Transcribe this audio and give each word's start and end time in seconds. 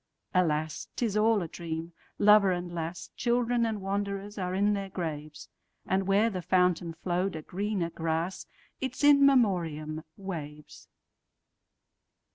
Alas! 0.33 0.87
't 0.95 1.05
is 1.05 1.15
all 1.15 1.43
a 1.43 1.47
dream. 1.47 1.93
Lover 2.17 2.51
and 2.51 2.73
lass, 2.73 3.11
Children 3.15 3.67
and 3.67 3.81
wanderers, 3.81 4.39
are 4.39 4.55
in 4.55 4.73
their 4.73 4.89
graves; 4.89 5.47
And 5.85 6.07
where 6.07 6.31
the 6.31 6.41
fountain 6.41 6.95
flow'd 6.95 7.35
a 7.35 7.43
greener 7.43 7.91
grass—Its 7.91 9.03
In 9.03 9.23
Memoriam—waves. 9.23 10.87